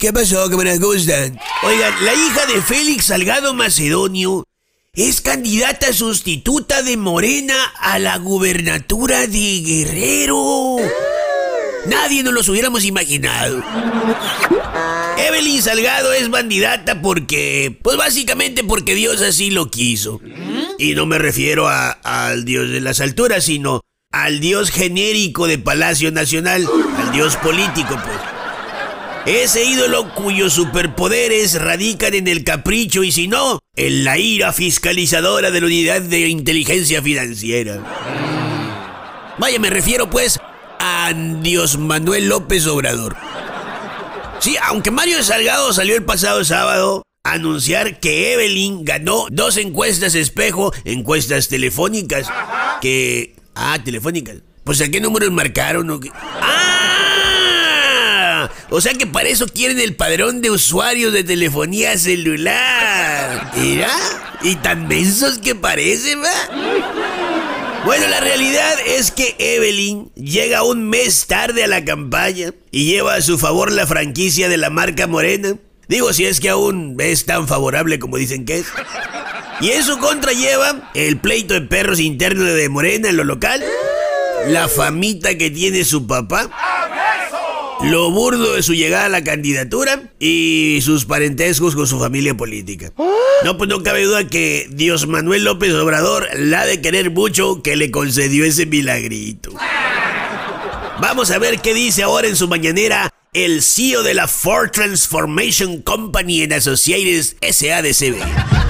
¿Qué 0.00 0.12
pasó, 0.12 0.48
camaradas? 0.48 0.78
¿Cómo 0.78 0.94
están? 0.94 1.36
Oigan, 1.64 1.92
la 2.04 2.14
hija 2.14 2.46
de 2.46 2.62
Félix 2.62 3.06
Salgado 3.06 3.52
Macedonio 3.52 4.44
es 4.94 5.20
candidata 5.20 5.92
sustituta 5.92 6.82
de 6.82 6.96
Morena 6.96 7.56
a 7.80 7.98
la 7.98 8.16
gubernatura 8.18 9.26
de 9.26 9.60
Guerrero. 9.60 10.76
Nadie 11.86 12.22
nos 12.22 12.32
los 12.32 12.48
hubiéramos 12.48 12.84
imaginado. 12.84 13.60
Evelyn 15.16 15.60
Salgado 15.62 16.12
es 16.12 16.30
bandidata 16.30 17.02
porque, 17.02 17.76
pues 17.82 17.96
básicamente 17.96 18.62
porque 18.62 18.94
Dios 18.94 19.20
así 19.20 19.50
lo 19.50 19.68
quiso. 19.68 20.20
Y 20.78 20.94
no 20.94 21.06
me 21.06 21.18
refiero 21.18 21.66
a- 21.66 21.90
al 21.90 22.44
Dios 22.44 22.70
de 22.70 22.80
las 22.80 23.00
alturas, 23.00 23.46
sino 23.46 23.80
al 24.12 24.38
Dios 24.38 24.70
genérico 24.70 25.48
de 25.48 25.58
Palacio 25.58 26.12
Nacional, 26.12 26.68
al 26.98 27.10
Dios 27.10 27.34
político, 27.34 27.98
pues. 28.00 28.37
Ese 29.26 29.64
ídolo 29.64 30.14
cuyos 30.14 30.54
superpoderes 30.54 31.60
radican 31.60 32.14
en 32.14 32.28
el 32.28 32.44
capricho 32.44 33.04
y 33.04 33.12
si 33.12 33.28
no, 33.28 33.60
en 33.76 34.04
la 34.04 34.18
ira 34.18 34.52
fiscalizadora 34.52 35.50
de 35.50 35.60
la 35.60 35.66
unidad 35.66 36.00
de 36.00 36.28
inteligencia 36.28 37.02
financiera. 37.02 37.78
Vaya, 39.38 39.58
me 39.58 39.70
refiero 39.70 40.08
pues 40.08 40.40
a 40.78 41.12
Dios 41.42 41.78
Manuel 41.78 42.28
López 42.28 42.66
Obrador. 42.66 43.16
Sí, 44.40 44.56
aunque 44.62 44.90
Mario 44.90 45.22
Salgado 45.22 45.72
salió 45.72 45.96
el 45.96 46.04
pasado 46.04 46.44
sábado 46.44 47.02
a 47.24 47.32
anunciar 47.32 48.00
que 48.00 48.32
Evelyn 48.32 48.84
ganó 48.84 49.26
dos 49.30 49.56
encuestas 49.56 50.14
espejo, 50.14 50.72
encuestas 50.84 51.48
telefónicas, 51.48 52.28
que... 52.80 53.34
Ah, 53.54 53.78
telefónicas. 53.84 54.36
Pues 54.64 54.80
a 54.80 54.88
qué 54.88 55.00
números 55.00 55.32
marcaron 55.32 55.90
o 55.90 55.98
qué? 56.00 56.10
¡Ah! 56.14 56.87
O 58.70 58.80
sea 58.80 58.92
que 58.92 59.06
para 59.06 59.28
eso 59.28 59.46
quieren 59.46 59.80
el 59.80 59.96
padrón 59.96 60.42
de 60.42 60.50
usuarios 60.50 61.12
de 61.12 61.24
telefonía 61.24 61.96
celular. 61.96 63.52
¿Mira? 63.56 63.90
Y 64.42 64.56
tan 64.56 64.86
mensos 64.86 65.38
que 65.38 65.54
parecen, 65.54 66.22
¿va? 66.22 67.84
Bueno, 67.84 68.08
la 68.08 68.20
realidad 68.20 68.74
es 68.86 69.10
que 69.10 69.34
Evelyn 69.38 70.10
llega 70.14 70.62
un 70.62 70.88
mes 70.90 71.26
tarde 71.26 71.64
a 71.64 71.68
la 71.68 71.84
campaña 71.84 72.52
y 72.70 72.84
lleva 72.84 73.14
a 73.14 73.22
su 73.22 73.38
favor 73.38 73.72
la 73.72 73.86
franquicia 73.86 74.48
de 74.48 74.58
la 74.58 74.68
marca 74.68 75.06
Morena. 75.06 75.56
Digo, 75.88 76.12
si 76.12 76.26
es 76.26 76.38
que 76.38 76.50
aún 76.50 76.96
es 77.00 77.24
tan 77.24 77.48
favorable 77.48 77.98
como 77.98 78.18
dicen 78.18 78.44
que 78.44 78.58
es. 78.58 78.66
Y 79.60 79.70
en 79.70 79.82
su 79.82 79.98
contra 79.98 80.32
lleva 80.32 80.90
el 80.94 81.18
pleito 81.18 81.54
de 81.54 81.62
perros 81.62 81.98
interno 81.98 82.44
de 82.44 82.68
Morena 82.68 83.08
en 83.08 83.16
lo 83.16 83.24
local, 83.24 83.64
la 84.48 84.68
famita 84.68 85.38
que 85.38 85.50
tiene 85.50 85.84
su 85.84 86.06
papá, 86.06 86.50
lo 87.84 88.10
burdo 88.10 88.54
de 88.54 88.62
su 88.62 88.74
llegada 88.74 89.06
a 89.06 89.08
la 89.08 89.24
candidatura 89.24 90.10
y 90.18 90.80
sus 90.82 91.04
parentescos 91.04 91.74
con 91.74 91.86
su 91.86 91.98
familia 91.98 92.36
política. 92.36 92.92
No, 93.44 93.56
pues 93.56 93.70
no 93.70 93.82
cabe 93.82 94.04
duda 94.04 94.26
que 94.26 94.68
Dios 94.70 95.06
Manuel 95.06 95.44
López 95.44 95.72
Obrador 95.74 96.28
la 96.36 96.62
ha 96.62 96.66
de 96.66 96.80
querer 96.80 97.10
mucho 97.10 97.62
que 97.62 97.76
le 97.76 97.90
concedió 97.90 98.44
ese 98.44 98.66
milagrito. 98.66 99.52
Vamos 101.00 101.30
a 101.30 101.38
ver 101.38 101.60
qué 101.60 101.74
dice 101.74 102.02
ahora 102.02 102.26
en 102.26 102.36
su 102.36 102.48
mañanera 102.48 103.14
el 103.32 103.62
CEO 103.62 104.02
de 104.02 104.14
la 104.14 104.26
Ford 104.26 104.70
Transformation 104.72 105.82
Company 105.82 106.42
en 106.42 106.52
Associated 106.54 107.24
SADCB. 107.40 108.67